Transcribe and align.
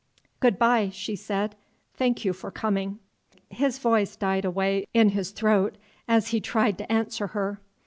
"Good 0.39 0.57
bye," 0.57 0.89
she 0.91 1.15
said; 1.15 1.55
"thank 1.93 2.25
you 2.25 2.33
for 2.33 2.49
coming." 2.49 2.97
His 3.51 3.77
voice 3.77 4.15
died 4.15 4.45
away 4.45 4.87
in 4.95 5.09
his 5.09 5.29
throat, 5.29 5.77
as 6.07 6.29
he 6.29 6.41
tried 6.41 6.79
to 6.79 6.91
answer 6.91 7.27
her. 7.37 7.59